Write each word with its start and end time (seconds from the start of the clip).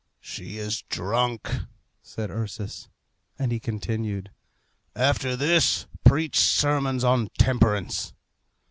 "She 0.19 0.57
is 0.57 0.81
drunk," 0.89 1.47
said 2.01 2.31
Ursus; 2.31 2.89
and 3.37 3.51
he 3.51 3.59
continued, 3.59 4.31
"After 4.95 5.35
this, 5.35 5.85
preach 6.03 6.39
sermons 6.39 7.03
on 7.03 7.27
temperance!" 7.37 8.11